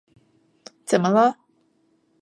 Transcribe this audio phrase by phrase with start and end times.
[0.83, 1.37] 怎么了？